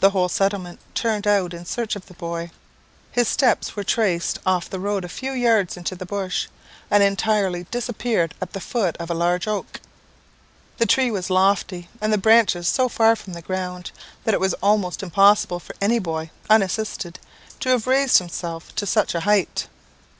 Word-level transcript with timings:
The 0.00 0.10
whole 0.10 0.28
settlement 0.28 0.80
turned 0.92 1.24
out 1.24 1.54
in 1.54 1.64
search 1.66 1.94
of 1.94 2.06
the 2.06 2.14
boy. 2.14 2.50
His 3.12 3.28
steps 3.28 3.76
were 3.76 3.84
traced 3.84 4.40
off 4.44 4.68
the 4.68 4.80
road 4.80 5.04
a 5.04 5.08
few 5.08 5.30
yards 5.30 5.76
into 5.76 5.94
the 5.94 6.04
bush, 6.04 6.48
and 6.90 7.00
entirely 7.00 7.62
disappeared 7.70 8.34
at 8.40 8.54
the 8.54 8.60
foot 8.60 8.96
of 8.96 9.08
a 9.08 9.14
large 9.14 9.46
oak 9.46 9.74
tree. 9.74 9.82
The 10.78 10.86
tree 10.86 11.10
was 11.12 11.30
lofty, 11.30 11.88
and 12.00 12.12
the 12.12 12.18
branches 12.18 12.66
so 12.66 12.88
far 12.88 13.14
from 13.14 13.34
the 13.34 13.40
ground, 13.42 13.92
that 14.24 14.34
it 14.34 14.40
was 14.40 14.54
almost 14.54 15.00
impossible 15.00 15.60
for 15.60 15.76
any 15.80 16.00
boy, 16.00 16.30
unassisted, 16.50 17.20
to 17.60 17.68
have 17.68 17.86
raised 17.86 18.18
himself 18.18 18.74
to 18.74 18.84
such 18.84 19.14
a 19.14 19.20
height. 19.20 19.68